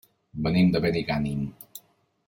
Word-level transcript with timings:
Venim 0.47 0.71
de 0.77 0.81
Benigànim. 0.87 1.45